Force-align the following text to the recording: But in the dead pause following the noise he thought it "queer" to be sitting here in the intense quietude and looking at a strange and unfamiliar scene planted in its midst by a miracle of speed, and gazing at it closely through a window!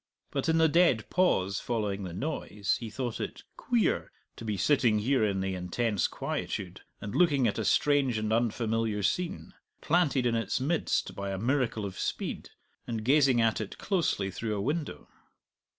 But 0.31 0.49
in 0.49 0.57
the 0.57 0.67
dead 0.67 1.07
pause 1.11 1.59
following 1.59 2.01
the 2.01 2.11
noise 2.15 2.77
he 2.79 2.89
thought 2.89 3.21
it 3.21 3.43
"queer" 3.55 4.11
to 4.35 4.43
be 4.43 4.57
sitting 4.57 4.97
here 4.97 5.23
in 5.23 5.41
the 5.41 5.53
intense 5.53 6.07
quietude 6.07 6.81
and 6.99 7.13
looking 7.13 7.47
at 7.47 7.59
a 7.59 7.63
strange 7.63 8.17
and 8.17 8.33
unfamiliar 8.33 9.03
scene 9.03 9.53
planted 9.79 10.25
in 10.25 10.33
its 10.33 10.59
midst 10.59 11.13
by 11.13 11.29
a 11.29 11.37
miracle 11.37 11.85
of 11.85 11.99
speed, 11.99 12.49
and 12.87 13.05
gazing 13.05 13.39
at 13.41 13.61
it 13.61 13.77
closely 13.77 14.31
through 14.31 14.55
a 14.55 14.59
window! 14.61 15.07